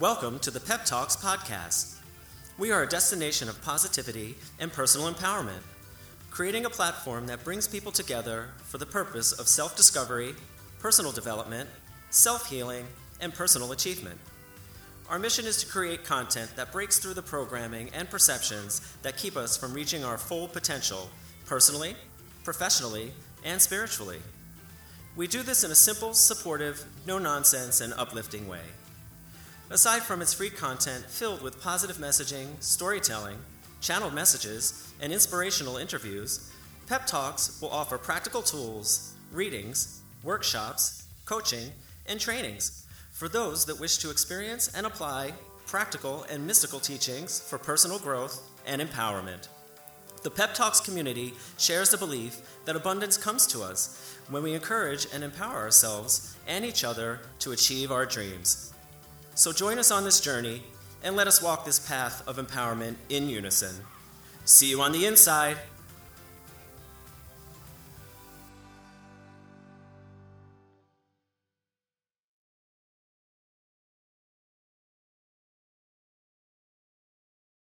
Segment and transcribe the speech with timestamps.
[0.00, 1.96] Welcome to the Pep Talkz podcast.
[2.56, 5.60] We are a destination of positivity and personal empowerment,
[6.30, 10.34] creating a platform that brings people together for the purpose of self discovery,
[10.78, 11.68] personal development,
[12.08, 12.86] self healing,
[13.20, 14.18] and personal achievement.
[15.10, 19.36] Our mission is to create content that breaks through the programming and perceptions that keep
[19.36, 21.10] us from reaching our full potential
[21.44, 21.94] personally,
[22.42, 23.12] professionally,
[23.44, 24.20] and spiritually.
[25.14, 28.62] We do this in a simple, supportive, no nonsense, and uplifting way.
[29.72, 33.38] Aside from its free content filled with positive messaging, storytelling,
[33.80, 36.50] channeled messages, and inspirational interviews,
[36.88, 41.70] Pep Talkz will offer practical tools, readings, workshops, coaching,
[42.06, 45.32] and trainings for those that wish to experience and apply
[45.66, 49.46] practical and mystical teachings for personal growth and empowerment.
[50.24, 55.06] The Pep Talkz community shares the belief that abundance comes to us when we encourage
[55.14, 58.72] and empower ourselves and each other to achieve our dreams.
[59.34, 60.62] So join us on this journey
[61.02, 63.74] and let us walk this path of empowerment in unison.
[64.44, 65.56] See you on the inside.